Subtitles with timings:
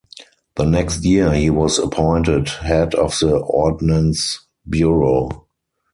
[0.55, 5.45] The next year, he was appointed Head of the Ordnance Bureau.